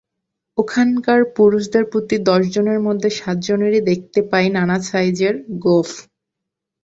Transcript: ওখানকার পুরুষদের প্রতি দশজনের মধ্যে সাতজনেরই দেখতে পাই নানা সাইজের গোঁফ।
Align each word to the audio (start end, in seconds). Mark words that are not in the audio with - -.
ওখানকার 0.57 1.19
পুরুষদের 1.35 1.83
প্রতি 1.91 2.15
দশজনের 2.29 2.79
মধ্যে 2.87 3.09
সাতজনেরই 3.19 3.81
দেখতে 3.89 4.19
পাই 4.31 4.47
নানা 4.55 4.77
সাইজের 4.89 5.35
গোঁফ। 5.63 5.89